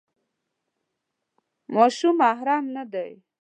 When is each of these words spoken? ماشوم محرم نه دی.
ماشوم 1.75 2.15
محرم 2.21 2.65
نه 2.75 2.83
دی. 2.93 3.11